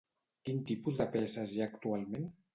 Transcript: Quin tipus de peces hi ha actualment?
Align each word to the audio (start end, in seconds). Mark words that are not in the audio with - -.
Quin 0.47 0.61
tipus 0.69 0.97
de 1.03 1.07
peces 1.17 1.55
hi 1.59 1.63
ha 1.63 1.69
actualment? 1.73 2.29